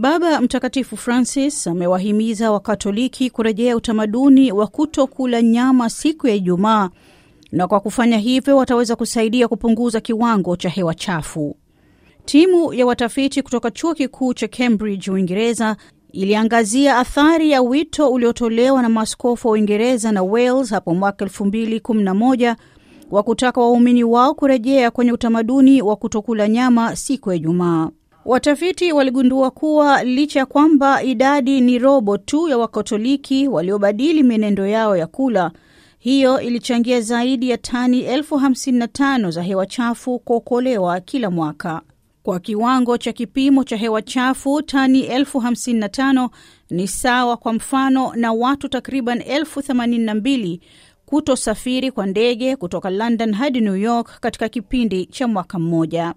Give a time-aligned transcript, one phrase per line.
[0.00, 6.90] Baba Mtakatifu Francis amewahimiza Wakatoliki kurejea utamaduni wa kutokula nyama siku ya Ijumaa,
[7.52, 11.56] na kwa kufanya hivyo wataweza kusaidia kupunguza kiwango cha hewa chafu.
[12.24, 15.76] Timu ya watafiti kutoka chuo kikuu cha Cambridge, Uingereza,
[16.12, 22.56] iliangazia athari ya wito uliotolewa na maaskofu wa Uingereza na Wales hapo mwaka 2011
[23.10, 27.90] wa kutaka waumini wao kurejea kwenye utamaduni wa kutokula nyama siku ya Ijumaa.
[28.24, 34.96] Watafiti waligundua kuwa licha ya kwamba idadi ni robo tu ya Wakatoliki waliobadili mienendo yao
[34.96, 35.50] ya kula,
[35.98, 41.82] hiyo ilichangia zaidi ya tani elfu hamsini na tano za hewa chafu kuokolewa kila mwaka.
[42.22, 46.30] Kwa kiwango cha kipimo cha hewa chafu, tani elfu hamsini na tano
[46.70, 50.60] ni sawa kwa mfano na watu takriban elfu themanini na mbili
[51.06, 56.14] kutosafiri kwa ndege kutoka London hadi New York katika kipindi cha mwaka mmoja.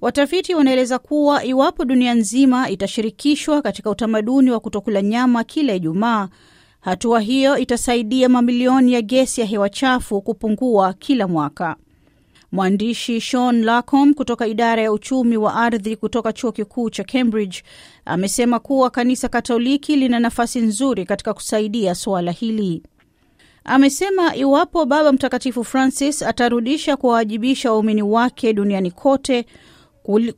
[0.00, 6.28] Watafiti wanaeleza kuwa iwapo dunia nzima itashirikishwa katika utamaduni wa kutokula nyama kila Ijumaa,
[6.80, 11.76] hatua hiyo itasaidia mamilioni ya gesi ya hewa chafu kupungua kila mwaka.
[12.52, 17.62] Mwandishi Sean Lacombe kutoka idara ya uchumi wa ardhi kutoka chuo kikuu cha Cambridge
[18.04, 22.82] amesema kuwa kanisa Katoliki lina nafasi nzuri katika kusaidia suala hili.
[23.64, 29.46] Amesema iwapo Baba Mtakatifu Francis atarudisha kuwawajibisha waumini wake duniani kote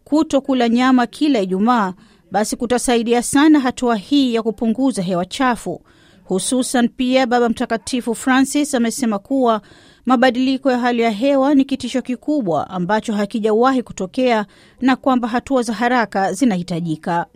[0.04, 1.94] kuto kula nyama kila Ijumaa,
[2.30, 5.82] basi kutasaidia sana hatua hii ya kupunguza hewa chafu.
[6.24, 9.60] Hususan pia Baba Mtakatifu Francis amesema kuwa
[10.06, 14.46] mabadiliko ya hali ya hewa ni kitisho kikubwa ambacho hakijawahi kutokea
[14.80, 17.26] na kwamba hatua za haraka zinahitajika.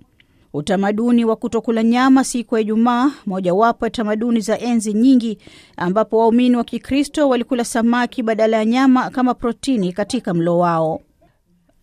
[0.53, 5.39] Utamaduni wa kutokula nyama siku ya Ijumaa, mojawapo ya tamaduni za enzi nyingi,
[5.77, 11.01] ambapo waumini wa Kikristo walikula samaki badala ya nyama kama protini katika mlo wao.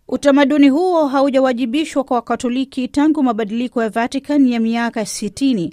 [0.07, 5.69] Utamaduni huo haujawajibishwa kwa Wakatoliki tangu mabadiliko ya Vatican ya miaka 60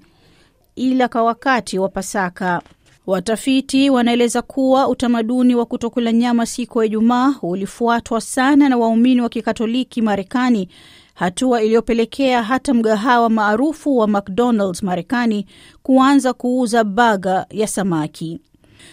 [0.77, 2.63] ila kwa wakati wa Pasaka.
[3.07, 9.29] Watafiti wanaeleza kuwa utamaduni wa kutokula nyama siku ya Ijumaa ulifuatwa sana na waumini wa
[9.29, 10.69] Kikatoliki Marekani,
[11.15, 15.47] hatua iliyopelekea hata mgahawa maarufu wa McDonald's Marekani
[15.83, 18.41] kuanza kuuza baga ya samaki.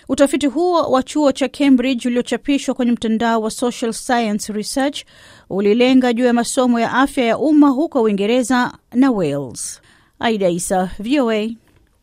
[0.09, 5.03] Utafiti huo wa chuo cha Cambridge uliochapishwa kwenye mtandao wa Social Science Research
[5.49, 9.81] ulilenga juu ya masomo ya afya ya umma huko Uingereza na Wales.
[10.19, 11.49] Aida Isa, VOA,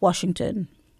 [0.01, 0.67] Washington.